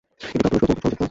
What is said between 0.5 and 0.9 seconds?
কৌতুক